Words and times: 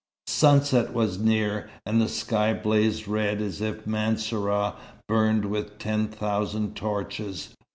Sunset 0.25 0.93
was 0.95 1.19
near, 1.19 1.69
and 1.85 2.01
the 2.01 2.09
sky 2.09 2.53
blazed 2.55 3.07
red 3.07 3.39
as 3.39 3.61
if 3.61 3.85
Mansourah 3.85 4.73
burned 5.07 5.45
with 5.45 5.77
ten 5.77 6.07
thousand 6.07 6.75
torches. 6.75 7.55